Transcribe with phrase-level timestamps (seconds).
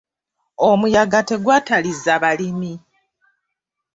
[0.69, 2.73] Omuyaga tegwatalizza balimi.